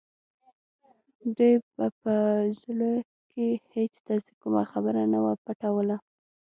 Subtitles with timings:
[1.37, 2.13] دوی به په
[2.61, 2.91] زړه
[3.31, 5.97] کې هېڅ داسې کومه خبره نه وه پټوله